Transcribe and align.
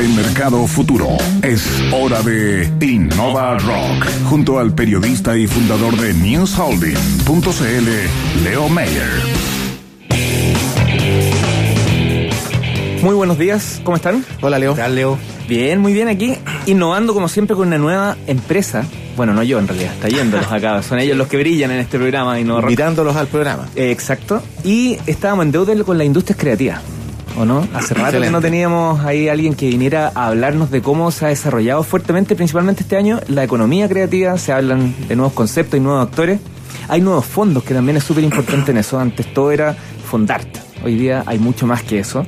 en 0.00 0.16
Mercado 0.16 0.66
Futuro. 0.66 1.08
Es 1.42 1.68
hora 1.92 2.22
de 2.22 2.72
Innova 2.80 3.58
Rock, 3.58 4.06
junto 4.24 4.58
al 4.58 4.74
periodista 4.74 5.36
y 5.36 5.46
fundador 5.46 5.94
de 5.98 6.14
NewsHolding.cl, 6.14 8.42
Leo 8.42 8.68
Mayer. 8.70 9.10
Muy 13.02 13.14
buenos 13.14 13.38
días, 13.38 13.82
¿cómo 13.84 13.96
están? 13.96 14.24
Hola 14.40 14.58
Leo. 14.58 14.74
¿Qué 14.74 14.80
tal, 14.80 14.94
Leo? 14.94 15.18
Bien, 15.48 15.78
muy 15.78 15.92
bien 15.92 16.08
aquí, 16.08 16.34
innovando 16.64 17.12
como 17.12 17.28
siempre 17.28 17.54
con 17.54 17.68
una 17.68 17.78
nueva 17.78 18.16
empresa. 18.26 18.86
Bueno, 19.16 19.34
no 19.34 19.42
yo 19.42 19.58
en 19.58 19.68
realidad, 19.68 19.92
está 19.92 20.08
yéndolos 20.08 20.50
acá. 20.50 20.82
Son 20.82 20.98
ellos 20.98 21.18
los 21.18 21.28
que 21.28 21.36
brillan 21.36 21.72
en 21.72 21.80
este 21.80 21.98
programa. 21.98 22.40
Invitándolos 22.40 23.16
al 23.16 23.26
programa. 23.26 23.68
Eh, 23.76 23.90
exacto. 23.90 24.42
Y 24.64 24.96
estábamos 25.06 25.44
en 25.44 25.52
deuda 25.52 25.74
con 25.84 25.98
las 25.98 26.06
industrias 26.06 26.38
creativas. 26.38 26.80
¿O 27.36 27.44
no? 27.44 27.66
Hace 27.74 27.94
rato 27.94 28.20
que 28.20 28.30
no 28.30 28.40
teníamos 28.40 29.00
ahí 29.00 29.28
alguien 29.28 29.54
que 29.54 29.68
viniera 29.68 30.12
a 30.14 30.26
hablarnos 30.26 30.70
de 30.70 30.82
cómo 30.82 31.10
se 31.10 31.26
ha 31.26 31.28
desarrollado 31.28 31.82
fuertemente, 31.82 32.34
principalmente 32.34 32.82
este 32.82 32.96
año, 32.96 33.20
la 33.28 33.44
economía 33.44 33.88
creativa. 33.88 34.36
Se 34.36 34.52
hablan 34.52 34.94
de 35.08 35.16
nuevos 35.16 35.32
conceptos 35.32 35.78
y 35.78 35.80
nuevos 35.80 36.06
actores. 36.06 36.40
Hay 36.88 37.00
nuevos 37.00 37.24
fondos, 37.24 37.62
que 37.62 37.72
también 37.72 37.96
es 37.96 38.04
súper 38.04 38.24
importante 38.24 38.72
en 38.72 38.78
eso. 38.78 38.98
Antes 38.98 39.32
todo 39.32 39.52
era 39.52 39.74
fondarte. 40.04 40.60
Hoy 40.84 40.96
día 40.96 41.22
hay 41.26 41.38
mucho 41.38 41.66
más 41.66 41.82
que 41.82 42.00
eso. 42.00 42.26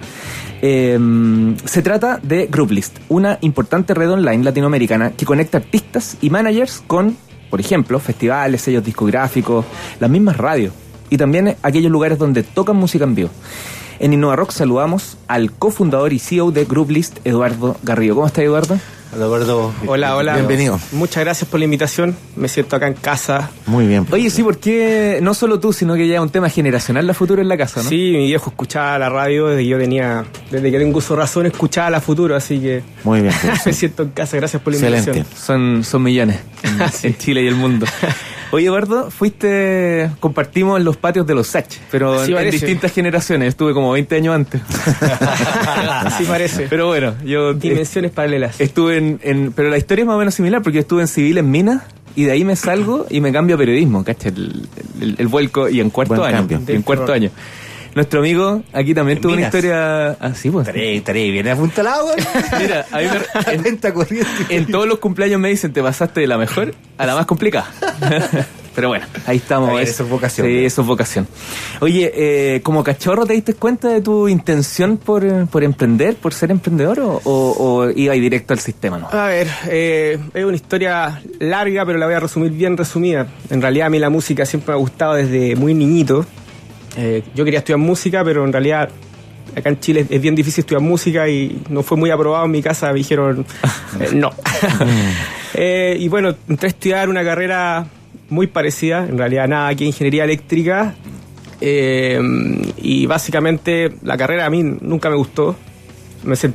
Em, 0.60 1.56
se 1.64 1.82
trata 1.82 2.20
de 2.22 2.46
Grouplist, 2.46 2.98
una 3.08 3.38
importante 3.40 3.94
red 3.94 4.10
online 4.10 4.44
latinoamericana 4.44 5.10
que 5.10 5.24
conecta 5.24 5.58
artistas 5.58 6.16
y 6.20 6.30
managers 6.30 6.82
con, 6.86 7.16
por 7.50 7.58
ejemplo, 7.58 7.98
festivales, 7.98 8.62
sellos 8.62 8.84
discográficos, 8.84 9.64
las 9.98 10.08
mismas 10.08 10.36
radios 10.36 10.72
y 11.10 11.16
también 11.16 11.56
aquellos 11.62 11.90
lugares 11.90 12.16
donde 12.16 12.44
tocan 12.44 12.76
música 12.76 13.04
en 13.04 13.16
vivo. 13.16 13.30
En 14.02 14.12
Innova 14.12 14.34
Rock 14.34 14.50
saludamos 14.50 15.16
al 15.28 15.52
cofundador 15.52 16.12
y 16.12 16.18
CEO 16.18 16.50
de 16.50 16.64
Grouplist, 16.64 17.18
Eduardo 17.24 17.76
Garrido. 17.84 18.16
¿Cómo 18.16 18.26
está 18.26 18.42
Eduardo? 18.42 18.76
Eduardo. 19.14 19.72
Hola, 19.86 20.16
hola. 20.16 20.34
Bienvenido. 20.34 20.80
Muchas 20.90 21.22
gracias 21.22 21.48
por 21.48 21.60
la 21.60 21.66
invitación. 21.66 22.16
Me 22.34 22.48
siento 22.48 22.74
acá 22.74 22.88
en 22.88 22.94
casa. 22.94 23.50
Muy 23.64 23.86
bien. 23.86 24.04
Oye, 24.10 24.28
sí, 24.28 24.42
porque 24.42 25.20
no 25.22 25.34
solo 25.34 25.60
tú, 25.60 25.72
sino 25.72 25.94
que 25.94 26.08
ya 26.08 26.16
es 26.16 26.20
un 26.20 26.30
tema 26.30 26.48
generacional 26.48 27.06
la 27.06 27.14
futuro 27.14 27.40
en 27.42 27.48
la 27.48 27.56
casa, 27.56 27.80
¿no? 27.80 27.88
Sí, 27.88 28.10
mi 28.16 28.26
viejo 28.26 28.50
escuchaba 28.50 28.98
la 28.98 29.08
radio 29.08 29.46
desde 29.46 29.62
que 29.62 29.68
yo 29.68 29.78
tenía, 29.78 30.24
desde 30.50 30.72
que 30.72 30.78
tengo 30.80 30.98
uso 30.98 31.14
razón, 31.14 31.46
escuchaba 31.46 31.88
la 31.88 32.00
futuro, 32.00 32.34
así 32.34 32.58
que. 32.58 32.82
Muy 33.04 33.20
bien. 33.20 33.34
me 33.64 33.72
siento 33.72 34.02
en 34.02 34.08
casa. 34.08 34.36
Gracias 34.36 34.60
por 34.60 34.72
la 34.72 34.80
invitación. 34.80 35.24
Son, 35.36 35.84
son 35.84 36.02
millones 36.02 36.40
en 37.04 37.16
Chile 37.18 37.44
y 37.44 37.46
el 37.46 37.54
mundo. 37.54 37.86
Oye, 38.52 38.66
Eduardo, 38.66 39.10
fuiste, 39.10 40.10
compartimos 40.20 40.78
en 40.78 40.84
los 40.84 40.98
patios 40.98 41.26
de 41.26 41.34
los 41.34 41.46
Sach, 41.46 41.74
pero 41.90 42.22
en, 42.22 42.50
distintas 42.50 42.92
generaciones. 42.92 43.48
Estuve 43.48 43.72
como 43.72 43.92
20 43.92 44.14
años 44.14 44.34
antes. 44.34 44.60
Así 46.04 46.24
parece. 46.24 46.66
Pero 46.68 46.86
bueno, 46.86 47.14
yo. 47.24 47.54
Dimensiones 47.54 48.10
paralelas. 48.10 48.60
Estuve 48.60 48.98
en, 48.98 49.52
Pero 49.56 49.70
la 49.70 49.78
historia 49.78 50.02
es 50.02 50.06
más 50.06 50.16
o 50.16 50.18
menos 50.18 50.34
similar, 50.34 50.60
porque 50.60 50.76
yo 50.76 50.80
estuve 50.82 51.00
en 51.00 51.08
civil 51.08 51.38
en 51.38 51.50
Minas 51.50 51.82
y 52.14 52.24
de 52.24 52.32
ahí 52.32 52.44
me 52.44 52.54
salgo 52.54 53.06
y 53.08 53.22
me 53.22 53.32
cambio 53.32 53.56
a 53.56 53.58
periodismo, 53.58 54.04
¿cachai? 54.04 54.34
El, 55.00 55.28
vuelco 55.28 55.70
y 55.70 55.80
en 55.80 55.88
cuarto 55.88 56.22
año. 56.22 56.46
En 56.68 56.82
cuarto 56.82 57.10
año. 57.10 57.30
Nuestro 57.94 58.20
amigo 58.20 58.62
aquí 58.72 58.94
también 58.94 59.20
tuvo 59.20 59.34
una 59.34 59.42
historia 59.42 60.10
así, 60.12 60.50
pues. 60.50 60.68
Estaré, 60.68 61.30
bien 61.30 61.48
apuntalado, 61.48 62.08
Mira, 62.58 62.86
a 62.90 62.98
mí 62.98 63.04
me, 63.04 63.52
en, 63.52 64.26
en 64.48 64.66
todos 64.66 64.86
los 64.86 64.98
cumpleaños 64.98 65.40
me 65.40 65.48
dicen, 65.48 65.72
te 65.72 65.82
pasaste 65.82 66.20
de 66.20 66.26
la 66.26 66.38
mejor 66.38 66.74
a 66.96 67.06
la 67.06 67.14
más 67.14 67.26
complicada. 67.26 67.70
Pero 68.74 68.88
bueno, 68.88 69.04
ahí 69.26 69.36
estamos. 69.36 69.78
eso 69.82 70.04
es 70.04 70.08
vocación. 70.08 70.46
Sí, 70.46 70.64
eso 70.64 70.80
es 70.80 70.86
vocación. 70.88 71.28
Oye, 71.80 72.10
eh, 72.14 72.62
¿como 72.62 72.82
cachorro 72.82 73.26
te 73.26 73.34
diste 73.34 73.52
cuenta 73.52 73.88
de 73.88 74.00
tu 74.00 74.28
intención 74.28 74.96
por, 74.96 75.46
por 75.48 75.62
emprender, 75.62 76.16
por 76.16 76.32
ser 76.32 76.50
emprendedor 76.50 77.00
o, 77.00 77.20
o, 77.24 77.90
iba 77.90 78.14
directo 78.14 78.54
al 78.54 78.60
sistema? 78.60 78.98
¿no? 78.98 79.08
A 79.10 79.26
ver, 79.26 79.48
eh, 79.68 80.18
es 80.32 80.44
una 80.44 80.56
historia 80.56 81.20
larga, 81.38 81.84
pero 81.84 81.98
la 81.98 82.06
voy 82.06 82.14
a 82.14 82.20
resumir 82.20 82.52
bien 82.52 82.76
resumida. 82.78 83.26
En 83.50 83.60
realidad 83.60 83.88
a 83.88 83.90
mí 83.90 83.98
la 83.98 84.08
música 84.08 84.46
siempre 84.46 84.72
me 84.72 84.74
ha 84.74 84.80
gustado 84.80 85.14
desde 85.14 85.54
muy 85.54 85.74
niñito. 85.74 86.24
Eh, 86.96 87.22
yo 87.34 87.44
quería 87.44 87.58
estudiar 87.58 87.78
música, 87.78 88.24
pero 88.24 88.44
en 88.44 88.52
realidad 88.52 88.90
acá 89.56 89.68
en 89.68 89.80
Chile 89.80 90.06
es 90.08 90.20
bien 90.20 90.34
difícil 90.34 90.62
estudiar 90.62 90.82
música 90.82 91.28
y 91.28 91.62
no 91.68 91.82
fue 91.82 91.96
muy 91.96 92.10
aprobado 92.10 92.44
en 92.44 92.50
mi 92.50 92.62
casa, 92.62 92.88
me 92.88 92.98
dijeron 92.98 93.46
eh, 94.00 94.10
no. 94.14 94.30
Eh, 95.54 95.98
y 96.00 96.08
bueno, 96.08 96.34
entré 96.48 96.68
a 96.68 96.70
estudiar 96.70 97.10
una 97.10 97.22
carrera 97.22 97.86
muy 98.30 98.46
parecida, 98.46 99.06
en 99.06 99.18
realidad 99.18 99.46
nada 99.46 99.74
que 99.74 99.84
ingeniería 99.84 100.24
eléctrica. 100.24 100.94
y 101.60 103.04
básicamente 103.04 103.92
la 104.02 104.16
carrera 104.16 104.46
a 104.46 104.50
mí 104.50 104.62
nunca 104.62 105.10
me 105.10 105.16
gustó. 105.16 105.54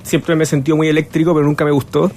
siempre 0.01 0.35
me 0.35 0.45
he 0.45 0.47
sentido 0.47 0.77
muy 0.77 0.87
eléctrico, 0.87 1.35
pero 1.35 1.45
nunca 1.45 1.63
me 1.63 1.69
gustó. 1.69 2.11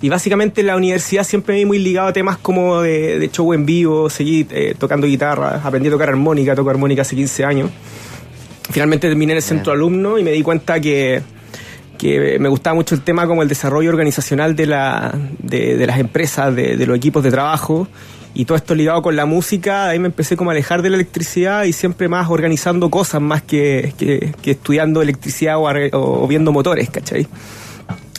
Y 0.00 0.08
básicamente 0.08 0.60
en 0.60 0.68
la 0.68 0.76
universidad 0.76 1.24
siempre 1.24 1.54
me 1.54 1.60
vi 1.60 1.64
muy 1.66 1.78
ligado 1.78 2.08
a 2.08 2.12
temas 2.12 2.38
como 2.38 2.82
de, 2.82 3.28
show 3.32 3.52
en 3.52 3.66
vivo, 3.66 4.08
seguí 4.08 4.46
eh, 4.50 4.74
tocando 4.78 5.06
guitarra, 5.06 5.60
aprendí 5.62 5.88
a 5.88 5.92
tocar 5.92 6.08
armónica, 6.08 6.54
toco 6.54 6.70
armónica 6.70 7.02
hace 7.02 7.16
15 7.16 7.44
años. 7.44 7.70
Finalmente 8.70 9.08
terminé 9.08 9.32
en 9.32 9.38
el 9.38 9.42
centro 9.42 9.72
alumno 9.72 10.18
y 10.18 10.22
me 10.22 10.30
di 10.30 10.42
cuenta 10.42 10.78
que, 10.78 11.22
que 11.98 12.38
me 12.38 12.48
gustaba 12.48 12.74
mucho 12.74 12.94
el 12.94 13.00
tema 13.02 13.26
como 13.26 13.42
el 13.42 13.48
desarrollo 13.48 13.90
organizacional 13.90 14.54
de, 14.54 14.66
la, 14.66 15.12
de, 15.40 15.84
las 15.86 15.98
empresas, 15.98 16.54
de, 16.54 16.86
los 16.86 16.96
equipos 16.96 17.24
de 17.24 17.30
trabajo 17.30 17.88
y 18.34 18.44
todo 18.44 18.56
esto 18.56 18.74
ligado 18.74 19.02
con 19.02 19.16
la 19.16 19.26
música, 19.26 19.88
ahí 19.88 19.98
me 19.98 20.06
empecé 20.06 20.36
como 20.36 20.50
a 20.50 20.52
alejar 20.52 20.82
de 20.82 20.90
la 20.90 20.96
electricidad 20.96 21.64
y 21.64 21.72
siempre 21.72 22.08
más 22.08 22.30
organizando 22.30 22.88
cosas 22.88 23.20
más 23.20 23.42
que, 23.42 23.92
que, 23.98 24.50
estudiando 24.50 25.02
electricidad 25.02 25.56
o, 25.58 25.64
o, 25.92 26.28
viendo 26.28 26.52
motores, 26.52 26.88
¿cachai? 26.88 27.26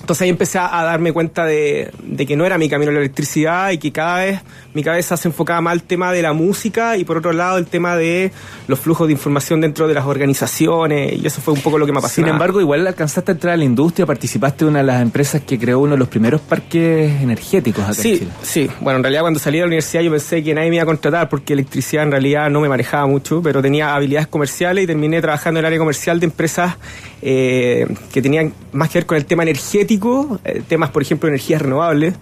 Entonces 0.10 0.24
ahí 0.24 0.30
empecé 0.30 0.58
a 0.58 0.84
darme 0.84 1.14
cuenta 1.14 1.46
de, 1.46 1.92
que 2.28 2.36
no 2.36 2.44
era 2.44 2.58
mi 2.58 2.68
camino 2.68 2.92
la 2.92 2.98
electricidad 2.98 3.70
y 3.70 3.78
que 3.78 3.92
cada 3.92 4.26
vez 4.26 4.42
mi 4.74 4.82
cabeza 4.82 5.16
se 5.18 5.28
enfocaba 5.28 5.62
más 5.62 5.74
al 5.74 5.84
tema 5.84 6.12
de 6.12 6.24
la 6.24 6.34
música 6.34 6.98
y 6.98 7.04
por 7.04 7.18
otro 7.18 7.32
lado 7.32 7.60
el 7.60 7.68
tema 7.68 7.96
de 7.96 8.32
los 8.68 8.80
flujos 8.80 9.06
de 9.06 9.14
información 9.14 9.62
dentro 9.62 9.88
de 9.88 9.94
las 9.94 10.06
organizaciones 10.06 11.14
y 11.14 11.28
eso 11.28 11.42
fue 11.42 11.54
un 11.54 11.62
poco 11.62 11.78
lo 11.78 11.86
que 11.86 11.92
me 11.92 12.00
apasionó. 12.00 12.26
Sin 12.26 12.34
embargo, 12.34 12.60
igual 12.60 12.88
alcanzaste 12.88 13.30
a 13.30 13.34
entrar 13.34 13.54
a 13.54 13.58
la 13.58 13.66
industria, 13.66 14.08
participaste 14.08 14.66
de 14.66 14.72
una 14.72 14.80
de 14.80 14.86
las 14.86 15.00
empresas 15.00 15.44
que 15.44 15.60
creó 15.60 15.78
uno 15.78 15.92
de 15.92 16.00
los 16.00 16.08
primeros 16.08 16.42
parques 16.42 17.22
energéticos 17.22 17.84
acá 17.84 17.94
sí, 17.94 18.10
en 18.10 18.18
Chile. 18.18 18.32
Sí, 18.42 18.70
bueno, 18.82 18.98
en 18.98 19.04
realidad 19.04 19.22
cuando 19.22 19.40
salí 19.40 19.60
de 19.60 19.66
la 19.66 19.68
universidad 19.68 20.02
yo 20.02 20.10
pensé 20.10 20.44
que 20.44 20.56
nadie 20.56 20.72
me 20.72 20.78
iba 20.78 20.84
a 20.84 20.88
contratar 20.88 21.30
porque 21.30 21.54
electricidad 21.54 22.04
en 22.04 22.10
realidad 22.10 22.50
no 22.50 22.62
me 22.62 22.68
manejaba 22.68 23.06
mucho, 23.06 23.44
pero 23.44 23.62
tenía 23.62 23.94
habilidades 23.94 24.26
comerciales 24.26 24.86
y 24.86 24.88
terminé 24.88 25.22
trabajando 25.22 25.60
en 25.60 25.66
el 25.66 25.68
área 25.68 25.78
comercial 25.78 26.20
de 26.20 26.26
empresas 26.26 26.78
eh, 27.22 27.86
que 28.12 28.24
tenían 28.24 28.54
más 28.72 28.90
que 28.90 29.00
ver 29.00 29.06
con 29.06 29.18
el 29.18 29.26
tema 29.26 29.44
energético 29.44 29.99
eh, 30.44 30.62
temas, 30.68 30.90
por 30.90 31.02
ejemplo, 31.02 31.30
energías 31.30 31.62
renovables. 31.62 32.16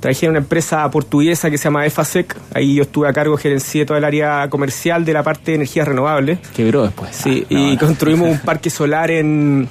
Trabajé 0.00 0.26
en 0.26 0.30
una 0.30 0.38
empresa 0.38 0.90
portuguesa 0.90 1.50
que 1.50 1.58
se 1.58 1.64
llama 1.64 1.84
EFASEC. 1.84 2.34
Ahí 2.54 2.76
yo 2.76 2.82
estuve 2.82 3.08
a 3.08 3.12
cargo, 3.12 3.36
gerencié 3.36 3.84
todo 3.84 3.98
el 3.98 4.04
área 4.04 4.48
comercial 4.48 5.04
de 5.04 5.12
la 5.12 5.22
parte 5.22 5.50
de 5.50 5.56
energías 5.56 5.86
renovables. 5.86 6.38
Quebró 6.56 6.84
después. 6.84 7.14
Sí, 7.14 7.44
ah, 7.44 7.46
y 7.54 7.76
construimos 7.76 8.28
un 8.30 8.38
parque 8.44 8.70
solar 8.70 9.10
en, 9.10 9.68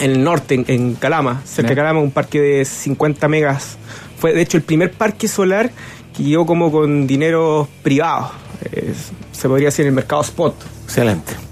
el 0.00 0.24
norte, 0.24 0.64
en, 0.66 0.94
Calama, 0.94 1.42
cerca 1.44 1.70
de 1.70 1.76
Calama, 1.76 2.00
un 2.00 2.10
parque 2.10 2.40
de 2.40 2.64
50 2.64 3.28
megas. 3.28 3.78
Fue, 4.18 4.32
de 4.32 4.42
hecho, 4.42 4.56
el 4.56 4.64
primer 4.64 4.92
parque 4.92 5.28
solar 5.28 5.70
que 6.16 6.24
llegó 6.24 6.44
como 6.44 6.72
con 6.72 7.06
dinero 7.06 7.68
privado. 7.82 8.32
Eh, 8.72 8.92
se 9.30 9.48
podría 9.48 9.68
decir 9.68 9.84
en 9.84 9.90
el 9.90 9.94
mercado 9.94 10.22
spot. 10.22 10.56
Excelente. 10.84 11.47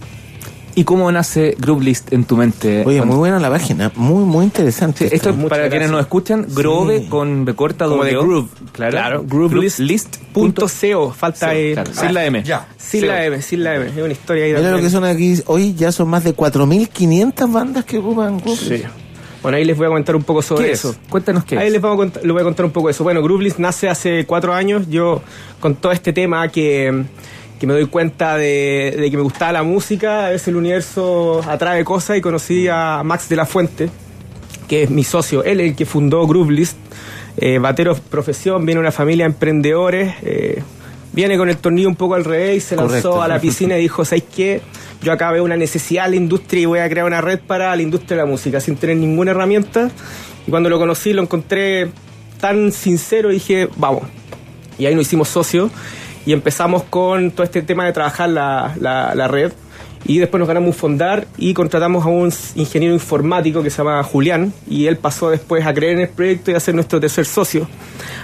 ¿Y 0.79 0.85
cómo 0.85 1.11
nace 1.11 1.57
List 1.81 2.13
en 2.13 2.25
tu 2.25 2.37
mente? 2.37 2.85
Oye, 2.85 3.01
muy 3.01 3.17
buena 3.17 3.41
la 3.41 3.49
página, 3.49 3.91
muy 3.97 4.25
muy 4.25 4.45
interesante. 4.45 5.09
esto 5.11 5.31
es 5.31 5.37
para 5.49 5.71
quienes 5.71 5.91
nos 5.91 6.03
escuchan, 6.03 6.47
Grove 6.51 7.09
con 7.09 7.47
B 7.47 7.55
corta 7.55 7.87
Como 7.87 8.05
de 8.05 8.11
Groove. 8.13 8.51
Claro, 8.73 8.91
claro 8.91 9.25
Groovelist.co. 9.27 11.13
Falta 11.13 11.51
sin 11.51 12.15
la 12.15 12.27
M. 12.27 12.43
Ya. 12.43 12.69
Sin 12.77 13.07
la 13.07 13.25
M, 13.25 13.41
sin 13.41 13.65
la 13.65 13.77
M. 13.77 13.87
Es 13.87 13.97
una 13.97 14.13
historia 14.13 14.45
ahí. 14.45 14.53
Mira 14.53 14.71
lo 14.71 14.81
que 14.81 14.91
son 14.91 15.05
aquí, 15.05 15.43
hoy 15.47 15.75
ya 15.75 15.91
son 15.93 16.09
más 16.09 16.25
de 16.25 16.37
4.500 16.37 17.51
bandas 17.51 17.87
que 17.87 17.97
ocupan 17.97 18.43
Sí. 18.47 18.83
Bueno, 19.41 19.57
ahí 19.57 19.65
les 19.65 19.79
voy 19.79 19.87
a 19.87 19.89
comentar 19.89 20.15
un 20.15 20.25
poco 20.25 20.43
sobre 20.43 20.73
eso. 20.73 20.95
Cuéntanos 21.09 21.45
qué. 21.45 21.57
Ahí 21.57 21.71
les 21.71 21.81
voy 21.81 21.95
a 21.95 21.97
contar, 21.97 22.23
les 22.23 22.33
voy 22.33 22.43
a 22.43 22.45
contar 22.45 22.67
un 22.67 22.73
poco 22.73 22.91
eso. 22.91 23.03
Bueno, 23.03 23.23
Groovelist 23.23 23.59
nace 23.59 23.89
hace 23.89 24.27
cuatro 24.27 24.53
años. 24.53 24.91
Yo, 24.91 25.23
con 25.59 25.75
todo 25.77 25.93
este 25.93 26.13
tema 26.13 26.47
que 26.49 27.07
que 27.59 27.67
me 27.67 27.73
doy 27.73 27.87
cuenta 27.87 28.37
de, 28.37 29.09
que 29.11 29.17
me 29.17 29.23
gustaba 29.23 29.53
la 29.53 29.63
música, 29.63 30.27
a 30.27 30.31
veces 30.31 30.49
el 30.49 30.57
universo 30.57 31.41
atrae 31.47 31.85
cosas 31.85 32.19
y 32.19 32.21
conocí 32.21 32.69
a 32.69 33.03
Max 33.05 33.29
de 33.29 33.37
la 33.37 33.47
Fuente, 33.47 33.89
que 34.69 34.83
es 34.85 34.91
mi 34.91 35.05
socio, 35.05 35.43
él 35.45 35.61
es 35.61 35.71
el 35.71 35.77
que 35.77 35.87
fundó 35.87 36.27
Groovelist, 36.27 36.77
eh, 37.39 37.59
batero 37.59 37.95
profesión, 37.95 38.65
viene 38.67 38.79
de 38.79 38.81
una 38.81 38.93
familia 38.93 39.25
de 39.25 39.33
emprendedores, 39.33 40.15
eh, 40.23 40.63
viene 41.13 41.39
con 41.39 41.49
el 41.49 41.57
tornillo 41.57 41.89
un 41.89 41.97
poco 41.97 42.15
al 42.15 42.25
revés, 42.25 42.65
se 42.65 42.77
lanzó 42.77 43.23
a 43.23 43.29
la 43.29 43.41
piscina 43.41 43.79
y 43.79 43.83
dijo, 43.83 44.05
¿sabes 44.05 44.25
qué? 44.35 44.61
Yo 45.03 45.13
acá 45.13 45.31
veo 45.31 45.45
una 45.45 45.57
necesidad 45.57 46.07
en 46.07 46.11
la 46.11 46.17
industria 46.17 46.63
y 46.63 46.67
voy 46.67 46.79
a 46.81 46.89
crear 46.89 47.07
una 47.07 47.21
red 47.21 47.41
para 47.41 47.75
la 47.75 47.83
industria 47.83 48.17
de 48.17 48.23
la 48.23 48.29
música, 48.29 48.61
sin 48.61 48.77
tener 48.77 48.97
ninguna 48.97 49.31
herramienta. 49.31 49.91
Y 50.47 50.51
cuando 50.51 50.69
lo 50.69 50.79
conocí 50.79 51.13
lo 51.13 51.23
encontré 51.23 51.91
tan 52.41 52.73
sincero 52.73 53.31
y 53.31 53.35
dije, 53.35 53.69
vamos. 53.77 54.03
Y 54.79 54.87
ahí 54.87 54.95
nos 54.95 55.07
hicimos 55.07 55.29
socios 55.29 55.71
y 56.27 56.33
empezamos 56.33 56.83
con 56.83 57.31
todo 57.31 57.45
este 57.45 57.63
tema 57.63 57.87
de 57.87 57.93
trabajar 57.93 58.29
la, 58.29 58.75
la, 58.81 59.29
red. 59.29 59.53
Y 60.09 60.19
después 60.19 60.39
nos 60.39 60.47
ganamos 60.47 60.69
un 60.69 60.75
fondar 60.75 61.27
y 61.37 61.53
contratamos 61.53 62.05
a 62.05 62.09
un 62.09 62.33
ingeniero 62.55 62.95
informático 62.95 63.63
que 63.63 63.71
se 63.71 63.79
llama 63.79 64.03
Julián 64.05 64.53
y 64.69 64.87
él 64.87 64.97
pasó 64.97 65.31
después 65.31 65.67
a 65.67 65.75
creer 65.75 65.95
en 65.97 66.03
el 66.03 66.09
proyecto 66.09 66.51
y 66.51 66.55
a 66.55 66.61
ser 66.61 66.75
nuestro 66.75 67.01
tercer 67.01 67.27
socio. 67.27 67.69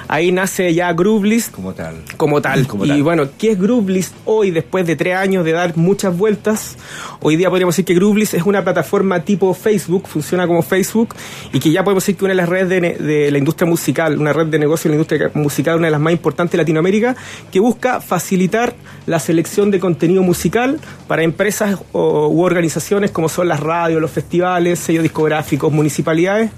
Ahí 0.09 0.31
nace 0.31 0.75
ya 0.75 0.93
Groovelist 0.93 1.53
Como 1.53 1.73
tal. 1.73 2.03
como 2.17 2.41
tal. 2.41 2.67
Como 2.73 2.85
y 2.85 2.89
tal. 2.89 3.03
bueno, 3.03 3.29
¿qué 3.39 3.53
es 3.53 3.59
Groovelist 3.59 4.15
hoy 4.25 4.51
después 4.51 4.87
de 4.87 4.95
tres 4.95 5.17
años 5.17 5.45
de 5.45 5.53
dar 5.53 5.77
muchas 5.77 6.17
vueltas? 6.17 6.77
Hoy 7.21 7.37
día 7.37 7.49
podríamos 7.49 7.75
decir 7.75 7.85
que 7.85 7.95
Groovelist 7.95 8.35
es 8.35 8.45
una 8.45 8.63
plataforma 8.63 9.25
tipo 9.25 9.53
Facebook, 9.55 10.07
funciona 10.07 10.47
como 10.47 10.63
Facebook 10.63 11.15
y 11.53 11.59
que 11.61 11.73
ya 11.73 11.83
podemos 11.83 12.05
decir 12.05 12.17
que 12.17 12.25
una 12.25 12.33
de 12.33 12.37
las 12.37 12.49
redes 12.49 12.69
de, 12.69 12.81
de 13.05 13.31
la 13.31 13.39
industria 13.39 13.69
musical, 13.69 14.19
una 14.19 14.33
red 14.33 14.47
de 14.47 14.59
negocio 14.59 14.89
de 14.91 14.97
la 14.97 15.03
industria 15.03 15.31
musical, 15.35 15.79
una 15.79 15.87
de 15.89 15.93
las 15.93 16.01
más 16.01 16.13
importantes 16.13 16.53
de 16.53 16.59
Latinoamérica, 16.59 17.17
que 17.51 17.59
busca 17.59 18.01
facilitar 18.01 18.75
la 19.07 19.19
selección 19.19 19.71
de 19.71 19.81
contenido 19.81 20.23
musical 20.23 20.79
para 21.09 21.23
empresas 21.23 21.72
o, 21.93 22.29
u 22.29 22.43
organizaciones 22.43 23.11
como 23.11 23.29
son 23.29 23.49
las 23.49 23.61
radios, 23.61 24.01
los 24.01 24.11
festivales, 24.11 24.79
sellos 24.79 25.03
discográficos, 25.03 25.73
municipalidades 25.73 26.51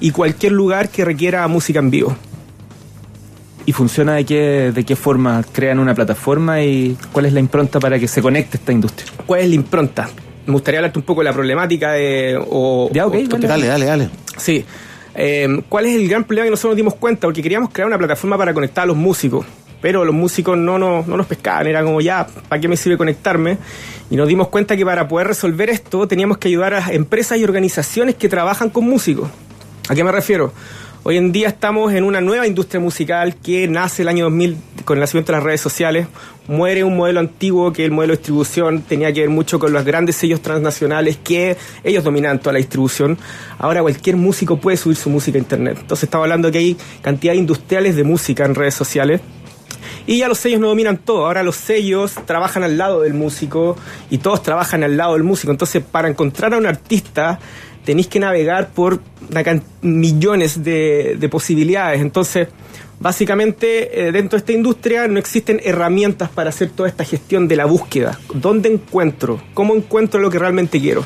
y 0.00 0.10
cualquier 0.10 0.52
lugar 0.52 0.88
que 0.88 1.04
requiera 1.04 1.46
música 1.48 1.78
en 1.78 1.90
vivo. 1.90 2.16
¿Y 3.64 3.72
funciona 3.72 4.14
de 4.14 4.24
qué, 4.24 4.72
de 4.74 4.84
qué 4.84 4.96
forma? 4.96 5.44
¿Crean 5.52 5.78
una 5.78 5.94
plataforma 5.94 6.60
y 6.62 6.96
cuál 7.12 7.26
es 7.26 7.32
la 7.32 7.38
impronta 7.40 7.78
para 7.78 7.98
que 7.98 8.08
se 8.08 8.20
conecte 8.20 8.56
esta 8.56 8.72
industria? 8.72 9.10
¿Cuál 9.24 9.42
es 9.42 9.48
la 9.50 9.54
impronta? 9.54 10.08
Me 10.46 10.52
gustaría 10.52 10.80
hablarte 10.80 10.98
un 10.98 11.04
poco 11.04 11.20
de 11.20 11.26
la 11.26 11.32
problemática 11.32 11.92
de... 11.92 12.36
O, 12.50 12.90
Ya, 12.92 13.06
ok, 13.06 13.14
o- 13.14 13.28
vale. 13.30 13.46
Dale, 13.46 13.66
dale, 13.68 13.84
dale. 13.86 14.10
Sí. 14.36 14.64
Eh, 15.14 15.62
¿Cuál 15.68 15.86
es 15.86 15.94
el 15.94 16.08
gran 16.08 16.24
problema 16.24 16.46
que 16.46 16.50
nosotros 16.50 16.70
nos 16.72 16.76
dimos 16.78 16.94
cuenta? 16.94 17.28
Porque 17.28 17.40
queríamos 17.42 17.70
crear 17.70 17.86
una 17.86 17.98
plataforma 17.98 18.36
para 18.36 18.52
conectar 18.52 18.82
a 18.82 18.86
los 18.86 18.96
músicos, 18.96 19.46
pero 19.82 20.06
los 20.06 20.14
músicos 20.14 20.56
no 20.56 20.78
nos, 20.78 21.06
no 21.06 21.18
nos 21.18 21.26
pescaban, 21.26 21.66
era 21.66 21.84
como 21.84 22.00
ya, 22.00 22.26
¿para 22.48 22.60
qué 22.60 22.68
me 22.68 22.78
sirve 22.78 22.96
conectarme? 22.96 23.58
Y 24.10 24.16
nos 24.16 24.28
dimos 24.28 24.48
cuenta 24.48 24.76
que 24.76 24.86
para 24.86 25.08
poder 25.08 25.26
resolver 25.26 25.68
esto 25.68 26.08
teníamos 26.08 26.38
que 26.38 26.48
ayudar 26.48 26.72
a 26.72 26.92
empresas 26.92 27.36
y 27.36 27.44
organizaciones 27.44 28.14
que 28.14 28.28
trabajan 28.28 28.70
con 28.70 28.88
músicos. 28.88 29.28
¿A 29.88 29.94
qué 29.94 30.04
me 30.04 30.12
refiero? 30.12 30.52
Hoy 31.04 31.16
en 31.16 31.32
día 31.32 31.48
estamos 31.48 31.92
en 31.92 32.04
una 32.04 32.20
nueva 32.20 32.46
industria 32.46 32.78
musical 32.78 33.34
que 33.34 33.66
nace 33.66 34.02
el 34.02 34.08
año 34.08 34.26
2000 34.26 34.56
con 34.84 34.98
el 34.98 35.00
nacimiento 35.00 35.32
de 35.32 35.38
las 35.38 35.44
redes 35.44 35.60
sociales. 35.60 36.06
Muere 36.46 36.84
un 36.84 36.96
modelo 36.96 37.18
antiguo 37.18 37.72
que 37.72 37.84
el 37.84 37.90
modelo 37.90 38.12
de 38.12 38.18
distribución 38.18 38.82
tenía 38.82 39.12
que 39.12 39.22
ver 39.22 39.28
mucho 39.28 39.58
con 39.58 39.72
los 39.72 39.84
grandes 39.84 40.14
sellos 40.14 40.40
transnacionales 40.42 41.16
que 41.16 41.56
ellos 41.82 42.04
dominaban 42.04 42.38
toda 42.38 42.52
la 42.52 42.58
distribución. 42.58 43.18
Ahora 43.58 43.82
cualquier 43.82 44.14
músico 44.16 44.58
puede 44.58 44.76
subir 44.76 44.96
su 44.96 45.10
música 45.10 45.38
a 45.38 45.40
internet. 45.40 45.78
Entonces 45.80 46.04
estamos 46.04 46.26
hablando 46.26 46.52
que 46.52 46.58
hay 46.58 46.76
cantidades 47.00 47.40
industriales 47.40 47.96
de 47.96 48.04
música 48.04 48.44
en 48.44 48.54
redes 48.54 48.74
sociales. 48.74 49.20
Y 50.06 50.18
ya 50.18 50.28
los 50.28 50.38
sellos 50.38 50.60
no 50.60 50.68
dominan 50.68 50.98
todo. 50.98 51.26
Ahora 51.26 51.42
los 51.42 51.56
sellos 51.56 52.14
trabajan 52.26 52.62
al 52.62 52.76
lado 52.76 53.02
del 53.02 53.14
músico 53.14 53.76
y 54.10 54.18
todos 54.18 54.42
trabajan 54.42 54.82
al 54.82 54.96
lado 54.96 55.14
del 55.14 55.22
músico. 55.22 55.52
Entonces, 55.52 55.82
para 55.82 56.08
encontrar 56.08 56.54
a 56.54 56.58
un 56.58 56.66
artista, 56.66 57.38
tenéis 57.84 58.08
que 58.08 58.20
navegar 58.20 58.70
por 58.70 59.00
millones 59.82 60.62
de, 60.62 61.16
de 61.18 61.28
posibilidades. 61.28 62.00
Entonces, 62.00 62.48
básicamente, 63.00 64.08
eh, 64.08 64.12
dentro 64.12 64.36
de 64.36 64.38
esta 64.38 64.52
industria 64.52 65.08
no 65.08 65.18
existen 65.18 65.60
herramientas 65.64 66.30
para 66.30 66.50
hacer 66.50 66.70
toda 66.70 66.88
esta 66.88 67.04
gestión 67.04 67.48
de 67.48 67.56
la 67.56 67.64
búsqueda. 67.64 68.18
¿Dónde 68.34 68.72
encuentro? 68.72 69.42
¿Cómo 69.54 69.74
encuentro 69.74 70.20
lo 70.20 70.30
que 70.30 70.38
realmente 70.38 70.80
quiero? 70.80 71.04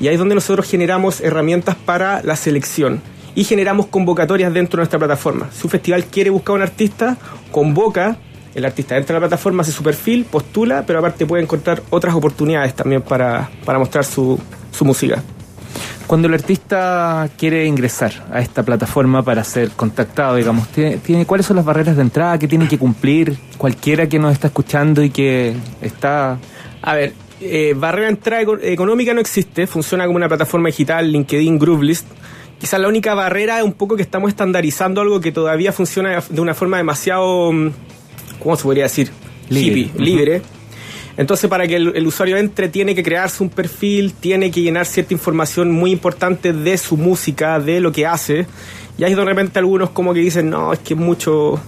Y 0.00 0.08
ahí 0.08 0.14
es 0.14 0.18
donde 0.18 0.34
nosotros 0.34 0.68
generamos 0.68 1.20
herramientas 1.20 1.76
para 1.76 2.22
la 2.22 2.36
selección 2.36 3.00
y 3.34 3.44
generamos 3.44 3.86
convocatorias 3.86 4.52
dentro 4.52 4.78
de 4.78 4.82
nuestra 4.82 4.98
plataforma. 4.98 5.48
Si 5.52 5.66
un 5.66 5.70
festival 5.70 6.06
quiere 6.06 6.30
buscar 6.30 6.54
a 6.54 6.56
un 6.56 6.62
artista, 6.62 7.16
convoca, 7.52 8.16
el 8.56 8.64
artista 8.64 8.96
entra 8.96 9.16
a 9.16 9.20
la 9.20 9.28
plataforma, 9.28 9.62
hace 9.62 9.70
su 9.72 9.82
perfil, 9.82 10.24
postula, 10.24 10.84
pero 10.86 10.98
aparte 10.98 11.26
puede 11.26 11.42
encontrar 11.42 11.82
otras 11.90 12.14
oportunidades 12.14 12.74
también 12.74 13.02
para, 13.02 13.50
para 13.64 13.78
mostrar 13.78 14.04
su, 14.04 14.38
su 14.72 14.84
música. 14.84 15.22
Cuando 16.06 16.28
el 16.28 16.34
artista 16.34 17.28
quiere 17.36 17.66
ingresar 17.66 18.12
a 18.32 18.40
esta 18.40 18.62
plataforma 18.62 19.22
para 19.22 19.42
ser 19.44 19.70
contactado, 19.70 20.36
digamos, 20.36 20.68
¿tiene, 20.68 20.98
tiene- 20.98 21.26
cuáles 21.26 21.46
son 21.46 21.56
las 21.56 21.64
barreras 21.64 21.96
de 21.96 22.02
entrada 22.02 22.38
que 22.38 22.46
tiene 22.48 22.66
que 22.68 22.78
cumplir 22.78 23.36
cualquiera 23.58 24.08
que 24.08 24.18
nos 24.18 24.32
está 24.32 24.46
escuchando 24.48 25.02
y 25.02 25.10
que 25.10 25.54
está... 25.82 26.38
A 26.82 26.94
ver, 26.94 27.12
eh, 27.40 27.74
barrera 27.76 28.06
de 28.06 28.12
entrada 28.12 28.42
eco- 28.42 28.58
económica 28.62 29.12
no 29.14 29.20
existe, 29.20 29.66
funciona 29.66 30.06
como 30.06 30.16
una 30.16 30.28
plataforma 30.28 30.68
digital, 30.68 31.10
LinkedIn, 31.10 31.58
Groovelist. 31.58 32.06
Quizás 32.60 32.80
la 32.80 32.88
única 32.88 33.12
barrera 33.14 33.58
es 33.58 33.64
un 33.64 33.72
poco 33.74 33.96
que 33.96 34.02
estamos 34.02 34.28
estandarizando 34.30 35.00
algo 35.00 35.20
que 35.20 35.32
todavía 35.32 35.72
funciona 35.72 36.22
de 36.30 36.40
una 36.40 36.54
forma 36.54 36.76
demasiado, 36.78 37.52
mm, 37.52 37.70
¿cómo 38.40 38.56
se 38.56 38.62
podría 38.64 38.84
decir? 38.84 39.10
Libre. 39.48 39.80
Hippie, 39.80 40.04
libre. 40.04 40.42
Entonces, 41.16 41.48
para 41.48 41.66
que 41.66 41.76
el, 41.76 41.92
el 41.96 42.06
usuario 42.06 42.36
entre, 42.36 42.68
tiene 42.68 42.94
que 42.94 43.02
crearse 43.02 43.42
un 43.42 43.48
perfil, 43.48 44.12
tiene 44.12 44.50
que 44.50 44.60
llenar 44.60 44.84
cierta 44.86 45.14
información 45.14 45.70
muy 45.70 45.90
importante 45.90 46.52
de 46.52 46.76
su 46.76 46.96
música, 46.98 47.58
de 47.58 47.80
lo 47.80 47.90
que 47.90 48.04
hace. 48.06 48.46
Y 48.98 49.04
ahí 49.04 49.14
de 49.14 49.24
repente 49.24 49.58
algunos 49.58 49.90
como 49.90 50.12
que 50.12 50.20
dicen, 50.20 50.50
no, 50.50 50.72
es 50.72 50.78
que 50.80 50.94
es 50.94 51.00
mucho, 51.00 51.60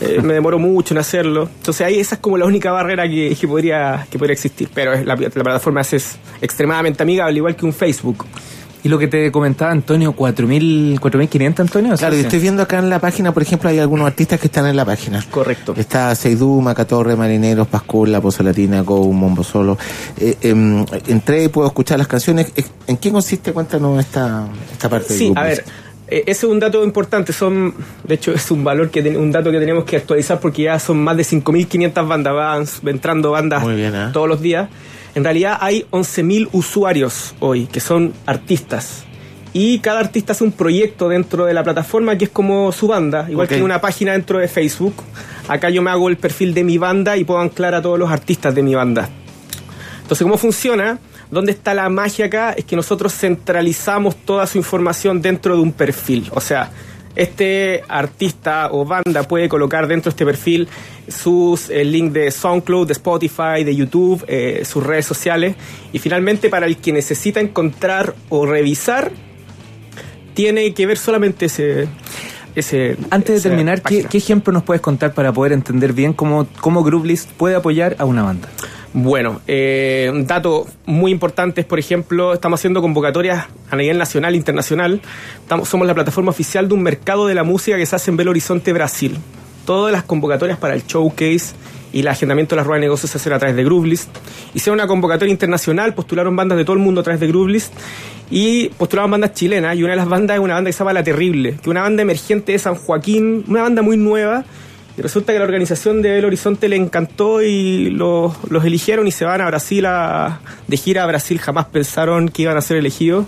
eh, 0.00 0.20
me 0.22 0.34
demoro 0.34 0.58
mucho 0.58 0.94
en 0.94 0.98
hacerlo. 0.98 1.48
Entonces 1.58 1.84
ahí 1.86 1.98
esa 1.98 2.16
es 2.16 2.20
como 2.20 2.36
la 2.38 2.44
única 2.44 2.70
barrera 2.72 3.08
que, 3.08 3.36
que 3.40 3.48
podría, 3.48 4.06
que 4.10 4.18
podría 4.18 4.34
existir. 4.34 4.68
Pero 4.72 4.92
es- 4.92 5.04
la, 5.04 5.16
la 5.16 5.30
plataforma 5.30 5.80
es, 5.80 5.92
es 5.94 6.16
extremadamente 6.40 7.02
amigable, 7.02 7.36
igual 7.38 7.56
que 7.56 7.64
un 7.66 7.72
Facebook. 7.72 8.24
Y 8.84 8.88
lo 8.88 8.98
que 8.98 9.06
te 9.06 9.30
comentaba 9.30 9.70
Antonio, 9.70 10.14
4.000, 10.16 10.98
4.500 10.98 11.60
Antonio. 11.60 11.96
Claro, 11.96 12.16
yo 12.16 12.22
estoy 12.22 12.40
viendo 12.40 12.62
acá 12.62 12.78
en 12.78 12.90
la 12.90 12.98
página, 12.98 13.32
por 13.32 13.42
ejemplo, 13.42 13.68
hay 13.68 13.78
algunos 13.78 14.06
artistas 14.06 14.40
que 14.40 14.48
están 14.48 14.66
en 14.66 14.74
la 14.74 14.84
página. 14.84 15.24
Correcto. 15.30 15.74
Está 15.76 16.14
Seidú, 16.16 16.60
Macatorre, 16.60 17.14
Marineros, 17.14 17.68
Pascul, 17.68 18.10
La 18.10 18.20
Poza 18.20 18.42
Latina, 18.42 18.80
Go, 18.80 19.12
Mombo 19.12 19.44
Solo. 19.44 19.78
Eh, 20.18 20.36
em, 20.42 20.84
entré 21.06 21.44
y 21.44 21.48
puedo 21.48 21.68
escuchar 21.68 21.98
las 21.98 22.08
canciones. 22.08 22.52
¿En 22.86 22.96
qué 22.96 23.12
consiste? 23.12 23.52
Cuéntanos 23.52 24.00
esta, 24.00 24.48
esta 24.72 24.88
parte 24.88 25.14
Sí, 25.14 25.32
a 25.36 25.44
ver, 25.44 25.64
eh, 26.08 26.24
ese 26.26 26.46
es 26.46 26.52
un 26.52 26.58
dato 26.60 26.84
importante. 26.84 27.32
Son, 27.32 27.72
de 28.04 28.14
hecho, 28.14 28.32
es 28.34 28.50
un 28.50 28.62
valor 28.64 28.90
que 28.90 29.00
un 29.16 29.32
dato 29.32 29.50
que 29.50 29.58
tenemos 29.58 29.84
que 29.84 29.96
actualizar 29.96 30.40
porque 30.40 30.62
ya 30.62 30.78
son 30.78 31.02
más 31.02 31.16
de 31.16 31.22
5.500 31.22 32.06
bandas, 32.06 32.34
van 32.34 32.66
entrando 32.92 33.30
bandas 33.30 33.64
bien, 33.66 33.94
¿eh? 33.94 34.10
todos 34.12 34.28
los 34.28 34.40
días. 34.40 34.68
En 35.14 35.24
realidad 35.24 35.58
hay 35.60 35.86
11.000 35.90 36.48
usuarios 36.52 37.34
hoy 37.40 37.66
que 37.66 37.80
son 37.80 38.12
artistas. 38.26 39.04
Y 39.54 39.80
cada 39.80 40.00
artista 40.00 40.32
hace 40.32 40.44
un 40.44 40.52
proyecto 40.52 41.10
dentro 41.10 41.44
de 41.44 41.52
la 41.52 41.62
plataforma 41.62 42.16
que 42.16 42.24
es 42.24 42.30
como 42.30 42.72
su 42.72 42.86
banda, 42.86 43.26
igual 43.28 43.46
Ok. 43.46 43.54
que 43.54 43.62
una 43.62 43.80
página 43.82 44.12
dentro 44.12 44.38
de 44.38 44.48
Facebook. 44.48 44.94
Acá 45.48 45.68
yo 45.68 45.82
me 45.82 45.90
hago 45.90 46.08
el 46.08 46.16
perfil 46.16 46.54
de 46.54 46.64
mi 46.64 46.78
banda 46.78 47.18
y 47.18 47.24
puedo 47.24 47.40
anclar 47.40 47.74
a 47.74 47.82
todos 47.82 47.98
los 47.98 48.10
artistas 48.10 48.54
de 48.54 48.62
mi 48.62 48.74
banda. 48.74 49.10
Entonces, 50.00 50.24
¿cómo 50.24 50.38
funciona? 50.38 50.98
¿Dónde 51.30 51.52
está 51.52 51.74
la 51.74 51.88
magia 51.90 52.26
acá? 52.26 52.52
Es 52.52 52.64
que 52.64 52.76
nosotros 52.76 53.12
centralizamos 53.14 54.16
toda 54.16 54.46
su 54.46 54.56
información 54.58 55.20
dentro 55.20 55.54
de 55.56 55.62
un 55.62 55.72
perfil. 55.72 56.28
O 56.34 56.40
sea, 56.40 56.70
este 57.16 57.82
artista 57.88 58.68
o 58.70 58.84
banda 58.84 59.22
puede 59.24 59.48
colocar 59.48 59.86
dentro 59.86 60.10
de 60.10 60.14
este 60.14 60.24
perfil 60.24 60.68
sus 61.08 61.68
eh, 61.70 61.84
links 61.84 62.14
de 62.14 62.30
SoundCloud, 62.30 62.86
de 62.86 62.92
Spotify, 62.92 63.64
de 63.64 63.74
YouTube, 63.74 64.24
eh, 64.28 64.62
sus 64.64 64.84
redes 64.84 65.06
sociales. 65.06 65.56
Y 65.92 65.98
finalmente, 65.98 66.48
para 66.48 66.66
el 66.66 66.76
que 66.76 66.92
necesita 66.92 67.40
encontrar 67.40 68.14
o 68.28 68.46
revisar, 68.46 69.10
tiene 70.34 70.72
que 70.74 70.86
ver 70.86 70.98
solamente 70.98 71.46
ese. 71.46 71.88
ese 72.54 72.96
Antes 73.10 73.42
de 73.42 73.48
terminar, 73.50 73.82
¿qué, 73.82 74.04
qué 74.04 74.18
ejemplo 74.18 74.52
nos 74.52 74.62
puedes 74.62 74.80
contar 74.80 75.12
para 75.12 75.32
poder 75.32 75.52
entender 75.52 75.92
bien 75.92 76.12
cómo, 76.12 76.46
cómo 76.60 76.82
Groovelist 76.82 77.30
puede 77.32 77.56
apoyar 77.56 77.96
a 77.98 78.04
una 78.04 78.22
banda? 78.22 78.48
Bueno, 78.94 79.40
eh, 79.46 80.10
un 80.12 80.26
dato 80.26 80.66
muy 80.84 81.12
importante 81.12 81.62
es, 81.62 81.66
por 81.66 81.78
ejemplo, 81.78 82.34
estamos 82.34 82.60
haciendo 82.60 82.82
convocatorias 82.82 83.46
a 83.70 83.76
nivel 83.76 83.96
nacional 83.96 84.34
e 84.34 84.36
internacional. 84.36 85.00
Somos 85.64 85.86
la 85.86 85.94
plataforma 85.94 86.30
oficial 86.30 86.68
de 86.68 86.74
un 86.74 86.82
mercado 86.82 87.26
de 87.26 87.34
la 87.34 87.42
música 87.42 87.78
que 87.78 87.86
se 87.86 87.96
hace 87.96 88.10
en 88.10 88.18
Belo 88.18 88.32
Horizonte, 88.32 88.70
Brasil. 88.72 89.16
Todas 89.64 89.92
las 89.92 90.02
convocatorias 90.02 90.58
para 90.58 90.74
el 90.74 90.82
showcase 90.86 91.54
y 91.92 92.00
el 92.00 92.08
agendamiento 92.08 92.54
de 92.54 92.56
las 92.58 92.66
ruedas 92.66 92.80
de 92.80 92.86
negocios 92.86 93.10
se 93.10 93.16
hacen 93.16 93.32
a 93.32 93.38
través 93.38 93.56
de 93.56 93.64
Groovelist. 93.64 94.10
Hicieron 94.52 94.78
una 94.78 94.86
convocatoria 94.86 95.32
internacional, 95.32 95.94
postularon 95.94 96.36
bandas 96.36 96.58
de 96.58 96.64
todo 96.64 96.74
el 96.74 96.82
mundo 96.82 97.00
a 97.00 97.04
través 97.04 97.20
de 97.20 97.28
Groovelist 97.28 97.72
y 98.30 98.68
postularon 98.70 99.10
bandas 99.10 99.32
chilenas. 99.32 99.74
Y 99.76 99.84
una 99.84 99.92
de 99.92 99.98
las 99.98 100.08
bandas 100.08 100.36
es 100.36 100.42
una 100.42 100.54
banda 100.54 100.68
que 100.68 100.72
se 100.72 100.80
llama 100.80 100.92
La 100.92 101.02
Terrible, 101.02 101.52
que 101.52 101.60
es 101.62 101.66
una 101.66 101.80
banda 101.80 102.02
emergente 102.02 102.52
de 102.52 102.58
San 102.58 102.74
Joaquín, 102.74 103.44
una 103.48 103.62
banda 103.62 103.80
muy 103.80 103.96
nueva. 103.96 104.44
Y 104.96 105.00
resulta 105.00 105.32
que 105.32 105.38
la 105.38 105.44
organización 105.44 106.02
de 106.02 106.10
Belo 106.10 106.26
Horizonte 106.26 106.68
le 106.68 106.76
encantó 106.76 107.40
y 107.40 107.90
los, 107.90 108.32
los 108.50 108.64
eligieron 108.64 109.06
y 109.06 109.10
se 109.10 109.24
van 109.24 109.40
a 109.40 109.46
Brasil 109.46 109.86
a, 109.86 110.40
de 110.68 110.76
gira 110.76 111.04
a 111.04 111.06
Brasil. 111.06 111.38
Jamás 111.38 111.66
pensaron 111.66 112.28
que 112.28 112.42
iban 112.42 112.56
a 112.58 112.60
ser 112.60 112.76
elegidos 112.76 113.24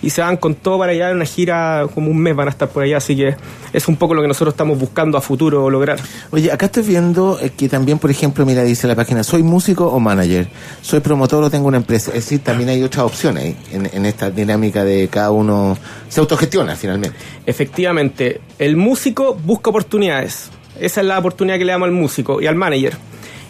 y 0.00 0.10
se 0.10 0.20
van 0.20 0.36
con 0.36 0.54
todo 0.54 0.78
para 0.78 0.92
allá 0.92 1.10
en 1.10 1.16
una 1.16 1.24
gira, 1.24 1.86
como 1.92 2.10
un 2.10 2.18
mes 2.18 2.36
van 2.36 2.46
a 2.46 2.50
estar 2.52 2.68
por 2.68 2.84
allá. 2.84 2.98
Así 2.98 3.16
que 3.16 3.34
es 3.72 3.88
un 3.88 3.96
poco 3.96 4.14
lo 4.14 4.22
que 4.22 4.28
nosotros 4.28 4.54
estamos 4.54 4.78
buscando 4.78 5.18
a 5.18 5.20
futuro 5.20 5.68
lograr. 5.70 5.98
Oye, 6.30 6.52
acá 6.52 6.66
estoy 6.66 6.84
viendo 6.84 7.38
eh, 7.40 7.50
que 7.50 7.68
también, 7.68 7.98
por 7.98 8.12
ejemplo, 8.12 8.46
mira, 8.46 8.62
dice 8.62 8.86
la 8.86 8.94
página, 8.94 9.24
soy 9.24 9.42
músico 9.42 9.88
o 9.88 9.98
manager, 9.98 10.48
soy 10.82 11.00
promotor 11.00 11.42
o 11.42 11.50
tengo 11.50 11.66
una 11.66 11.78
empresa. 11.78 12.10
Es 12.10 12.26
decir, 12.26 12.40
también 12.44 12.68
hay 12.68 12.82
otras 12.82 13.04
opciones 13.04 13.56
en 13.72 14.06
esta 14.06 14.30
dinámica 14.30 14.84
de 14.84 15.08
cada 15.08 15.32
uno 15.32 15.76
se 16.08 16.20
autogestiona 16.20 16.76
finalmente. 16.76 17.16
Efectivamente, 17.44 18.40
el 18.58 18.76
músico 18.76 19.34
busca 19.34 19.70
oportunidades. 19.70 20.50
Esa 20.80 21.00
es 21.00 21.06
la 21.06 21.18
oportunidad 21.18 21.58
que 21.58 21.64
le 21.64 21.72
damos 21.72 21.86
al 21.86 21.92
músico 21.92 22.40
y 22.40 22.46
al 22.46 22.54
manager. 22.54 22.96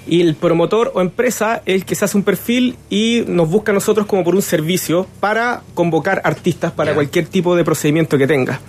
Y 0.06 0.23
el 0.23 0.37
promotor 0.37 0.90
o 0.94 1.02
empresa 1.02 1.62
es 1.66 1.75
el 1.75 1.85
que 1.85 1.94
se 1.94 2.06
hace 2.06 2.16
un 2.16 2.23
perfil 2.23 2.76
y 2.88 3.25
nos 3.26 3.50
busca 3.50 3.73
a 3.73 3.75
nosotros 3.75 4.06
como 4.06 4.25
por 4.25 4.35
un 4.35 4.40
servicio 4.40 5.06
para 5.20 5.62
convocar 5.75 6.23
artistas 6.25 6.73
para 6.73 6.94
cualquier 6.94 7.26
tipo 7.26 7.54
de 7.54 7.64
procedimiento 7.64 8.16
que 8.16 8.26
tenga. 8.26 8.61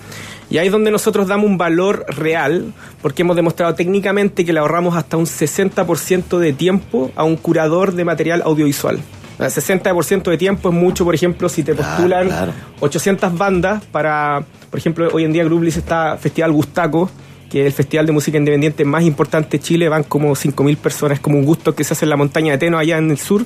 Y 0.49 0.57
ahí 0.57 0.65
es 0.65 0.71
donde 0.71 0.91
nosotros 0.91 1.27
damos 1.27 1.45
un 1.45 1.57
valor 1.57 2.05
real, 2.09 2.73
porque 3.01 3.21
hemos 3.21 3.35
demostrado 3.35 3.75
técnicamente 3.75 4.43
que 4.43 4.51
le 4.51 4.59
ahorramos 4.59 4.95
hasta 4.97 5.15
un 5.15 5.25
60% 5.25 6.39
de 6.39 6.53
tiempo 6.53 7.11
a 7.15 7.23
un 7.23 7.37
curador 7.37 7.93
de 7.93 8.03
material 8.03 8.41
audiovisual. 8.43 8.99
El 9.37 9.45
60% 9.45 10.23
de 10.23 10.37
tiempo 10.37 10.69
es 10.69 10.75
mucho, 10.75 11.05
por 11.05 11.15
ejemplo, 11.15 11.47
si 11.47 11.63
te 11.63 11.73
postulan 11.73 12.27
claro. 12.27 12.53
800 12.81 13.37
bandas 13.37 13.85
para, 13.85 14.43
por 14.69 14.79
ejemplo, 14.79 15.07
hoy 15.13 15.23
en 15.23 15.31
día 15.31 15.45
Grublis 15.45 15.77
está 15.77 16.17
Festival 16.17 16.51
Gustaco, 16.51 17.09
que 17.49 17.61
es 17.61 17.65
el 17.67 17.73
festival 17.73 18.05
de 18.05 18.11
música 18.11 18.37
independiente 18.37 18.85
más 18.85 19.03
importante 19.03 19.57
de 19.57 19.63
Chile, 19.63 19.89
van 19.89 20.03
como 20.03 20.35
5.000 20.35 20.77
personas, 20.77 21.17
es 21.17 21.21
como 21.21 21.37
un 21.37 21.45
gusto 21.45 21.73
que 21.75 21.83
se 21.83 21.93
hace 21.93 22.05
en 22.05 22.09
la 22.09 22.15
montaña 22.17 22.51
de 22.53 22.57
Teno, 22.59 22.77
allá 22.77 22.97
en 22.97 23.09
el 23.11 23.17
sur, 23.17 23.45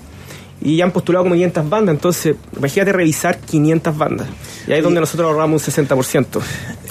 y 0.62 0.78
ya 0.78 0.86
han 0.86 0.92
postulado 0.92 1.24
como 1.26 1.36
500 1.36 1.70
bandas, 1.70 1.96
entonces 1.96 2.36
imagínate 2.58 2.94
revisar 2.94 3.38
500 3.40 3.98
bandas, 3.98 4.28
y 4.68 4.72
ahí 4.72 4.78
es 4.78 4.84
donde 4.84 5.00
nosotros 5.00 5.30
ahorramos 5.32 5.68
un 5.68 5.74
60%. 5.88 6.40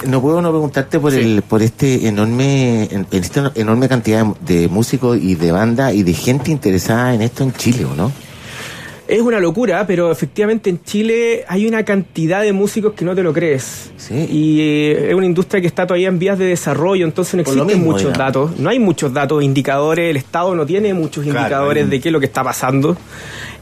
No 0.07 0.21
puedo 0.21 0.41
no 0.41 0.49
preguntarte 0.51 0.99
por 0.99 1.13
el 1.13 1.41
por 1.43 1.61
este 1.63 2.07
enorme 2.07 2.83
en- 2.91 3.07
esta 3.11 3.51
enorme 3.55 3.87
cantidad 3.87 4.25
de, 4.45 4.61
de 4.61 4.67
músicos 4.67 5.17
y 5.19 5.35
de 5.35 5.51
bandas 5.51 5.93
y 5.93 6.03
de 6.03 6.13
gente 6.13 6.51
interesada 6.51 7.13
en 7.13 7.21
esto 7.21 7.43
en 7.43 7.53
Chile, 7.53 7.85
¿o 7.85 7.95
no? 7.95 8.11
Es 9.07 9.19
una 9.21 9.39
locura, 9.39 9.85
pero 9.85 10.11
efectivamente 10.11 10.69
en 10.69 10.81
Chile 10.83 11.43
hay 11.49 11.67
una 11.67 11.83
cantidad 11.83 12.41
de 12.41 12.53
músicos 12.53 12.93
que 12.93 13.03
no 13.03 13.13
te 13.13 13.21
lo 13.21 13.33
crees. 13.33 13.91
Sí. 13.97 14.13
Y 14.29 14.61
eh, 14.61 15.09
es 15.09 15.15
una 15.15 15.25
industria 15.25 15.59
que 15.59 15.67
está 15.67 15.85
todavía 15.85 16.07
en 16.07 16.19
vías 16.19 16.39
de 16.39 16.45
desarrollo, 16.45 17.05
entonces 17.05 17.35
no 17.35 17.41
existen 17.41 17.67
mismo, 17.67 17.91
muchos 17.91 18.17
datos. 18.17 18.57
No 18.57 18.69
hay 18.69 18.79
muchos 18.79 19.13
datos, 19.13 19.43
indicadores, 19.43 20.09
el 20.09 20.17
Estado 20.17 20.55
no 20.55 20.65
tiene 20.65 20.93
muchos 20.93 21.25
Claro, 21.25 21.39
indicadores 21.39 21.83
hay 21.83 21.89
de 21.89 21.99
qué 21.99 22.09
es 22.09 22.13
lo 22.13 22.19
que 22.21 22.27
está 22.27 22.43
pasando. 22.43 22.95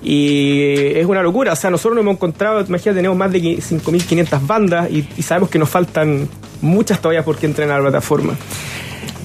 Y 0.03 0.61
es 0.95 1.05
una 1.05 1.23
locura, 1.23 1.53
o 1.53 1.55
sea, 1.55 1.71
nosotros 1.71 1.95
nos 1.95 2.03
hemos 2.03 2.15
encontrado, 2.15 2.61
imagínate, 2.61 2.97
tenemos 2.97 3.17
más 3.17 3.31
de 3.31 3.39
5.500 3.39 4.45
bandas 4.45 4.91
y, 4.91 5.07
y 5.17 5.21
sabemos 5.23 5.49
que 5.49 5.57
nos 5.59 5.69
faltan 5.69 6.27
muchas 6.61 7.01
todavía 7.01 7.25
por 7.25 7.37
que 7.37 7.47
entren 7.47 7.71
a 7.71 7.77
la 7.77 7.81
plataforma. 7.81 8.35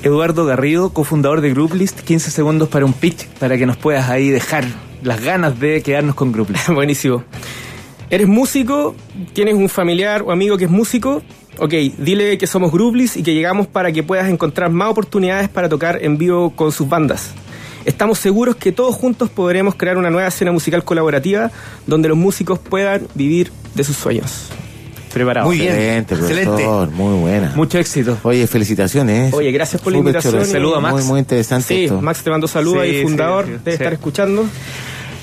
Eduardo 0.02 0.46
Garrido, 0.46 0.90
cofundador 0.90 1.40
de 1.40 1.50
Grouplist, 1.50 2.00
15 2.00 2.30
segundos 2.30 2.68
para 2.68 2.85
un 2.85 2.92
pitch 2.92 3.26
para 3.38 3.58
que 3.58 3.66
nos 3.66 3.76
puedas 3.76 4.08
ahí 4.08 4.30
dejar 4.30 4.64
las 5.03 5.21
ganas 5.23 5.59
de 5.59 5.83
quedarnos 5.83 6.15
con 6.15 6.33
Grouplist. 6.33 6.69
Buenísimo. 6.75 7.25
¿Eres 8.09 8.29
músico? 8.29 8.95
¿Tienes 9.33 9.55
un 9.55 9.69
familiar 9.69 10.23
o 10.23 10.31
amigo 10.31 10.57
que 10.57 10.65
es 10.65 10.71
músico? 10.71 11.23
Ok, 11.59 11.73
dile 11.99 12.38
que 12.38 12.47
somos 12.47 12.71
Grublis 12.71 13.17
y 13.17 13.23
que 13.23 13.35
llegamos 13.35 13.67
para 13.67 13.91
que 13.91 14.03
puedas 14.03 14.29
encontrar 14.29 14.71
más 14.71 14.91
oportunidades 14.91 15.49
para 15.49 15.69
tocar 15.69 16.03
en 16.03 16.19
vivo 16.19 16.50
con 16.55 16.71
sus 16.71 16.88
bandas. 16.88 17.33
Estamos 17.85 18.19
seguros 18.19 18.57
que 18.57 18.73
todos 18.73 18.95
juntos 18.95 19.31
podremos 19.31 19.75
crear 19.75 19.97
una 19.97 20.11
nueva 20.11 20.29
escena 20.29 20.53
musical 20.53 20.85
colaborativa 20.85 21.50
donde 21.87 22.09
los 22.09 22.19
músicos 22.19 22.59
puedan 22.59 23.07
vivir 23.15 23.50
de 23.75 23.85
sus 23.85 23.97
sueños. 23.97 24.50
Preparado. 25.16 25.46
Muy 25.46 25.58
bien. 25.58 25.73
Excelente, 25.73 26.14
Excelente. 26.14 26.46
profesor, 26.50 26.90
muy 26.90 27.20
buena. 27.20 27.52
Mucho 27.56 27.78
éxito. 27.78 28.18
Oye, 28.23 28.46
felicitaciones. 28.46 29.32
Oye, 29.32 29.50
gracias 29.50 29.80
por 29.80 29.92
la 29.94 29.99
invitación. 30.00 30.35
chévere. 30.35 30.50
Saludo 30.50 30.76
a 30.76 30.80
Max. 30.80 30.94
Muy, 30.94 31.04
muy 31.04 31.18
interesante 31.20 31.68
Sí, 31.68 31.85
esto. 31.85 32.02
Max 32.02 32.23
te 32.23 32.28
mando 32.30 32.46
saludos 32.46 32.82
Sí, 32.85 32.96
sí, 32.96 33.02
fundador, 33.02 33.44
sí, 33.46 33.50
debe 33.52 33.62
sí. 33.64 33.70
estar 33.70 33.92
escuchando. 33.94 34.44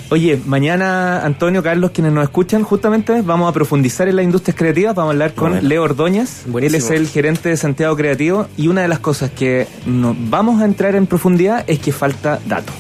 Oye, 0.10 0.40
mañana 0.46 1.24
Antonio, 1.24 1.62
Carlos, 1.62 1.92
quienes 1.92 2.12
nos 2.12 2.24
escuchan, 2.24 2.64
justamente 2.64 3.22
vamos 3.22 3.48
a 3.50 3.54
profundizar 3.54 4.08
en 4.08 4.16
las 4.16 4.26
industrias 4.26 4.56
creativas, 4.58 4.96
vamos 4.96 5.10
a 5.10 5.14
hablar 5.14 5.34
con 5.36 5.52
Bueno. 5.52 5.68
Leo 5.68 5.84
Ordóñez, 5.84 6.44
Buenísimo. 6.48 6.78
él 6.78 6.84
es 6.84 6.92
el 7.00 7.08
gerente 7.08 7.50
de 7.50 7.58
Santiago 7.58 7.96
Creativo 7.96 8.48
y 8.58 8.68
una 8.68 8.82
de 8.82 8.88
las 8.88 9.00
cosas 9.00 9.30
que 9.32 9.68
nos 9.86 10.16
vamos 10.30 10.62
a 10.62 10.66
entrar 10.66 10.96
en 10.96 11.06
profundidad 11.08 11.64
es 11.68 11.80
que 11.80 11.92
falta 11.92 12.40
datos 12.48 12.74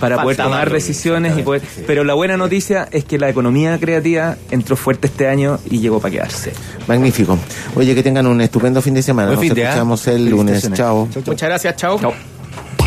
para 0.00 0.16
Falta 0.16 0.22
poder 0.22 0.36
tomar 0.36 0.72
decisiones 0.72 1.38
y 1.38 1.42
poder, 1.42 1.62
pero 1.86 2.04
la 2.04 2.14
buena 2.14 2.36
noticia 2.36 2.88
es 2.90 3.04
que 3.04 3.18
la 3.18 3.28
economía 3.28 3.78
creativa 3.78 4.36
entró 4.50 4.76
fuerte 4.76 5.06
este 5.08 5.28
año 5.28 5.58
y 5.70 5.80
llegó 5.80 6.00
para 6.00 6.12
quedarse. 6.12 6.52
Magnífico. 6.86 7.38
Oye, 7.74 7.94
que 7.94 8.02
tengan 8.02 8.26
un 8.26 8.40
estupendo 8.40 8.82
fin 8.82 8.94
de 8.94 9.02
semana. 9.02 9.28
Buen 9.28 9.36
Nos 9.36 9.46
fin 9.46 9.54
de, 9.54 9.66
¿ah? 9.66 9.68
escuchamos 9.70 10.06
el 10.08 10.28
lunes. 10.28 10.70
Chao. 10.72 11.08
Muchas 11.26 11.48
gracias, 11.48 11.76
chao. 11.76 11.98
Chao. 12.00 12.12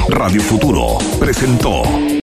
Radio 0.09 0.41
Futuro 0.41 0.97
presentó 1.19 1.83